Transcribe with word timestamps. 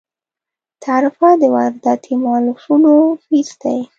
تعرفه 0.83 1.29
د 1.41 1.43
وارداتي 1.55 2.13
مالونو 2.23 2.93
فیس 3.23 3.49
دی. 3.61 3.79